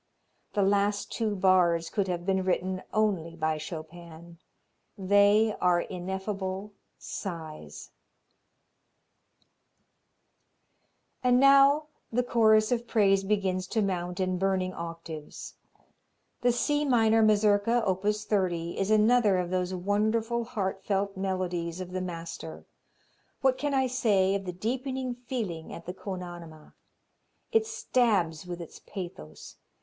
[0.53, 4.39] The last two bars could have been written only by Chopin.
[4.97, 7.91] They are ineffable sighs.
[11.23, 15.53] And now the chorus of praise begins to mount in burning octaves.
[16.41, 18.01] The C minor Mazurka, op.
[18.01, 22.65] 30, is another of those wonderful, heartfelt melodies of the master.
[23.41, 26.73] What can I say of the deepening feeling at the con anima!
[27.51, 29.57] It stabs with its pathos.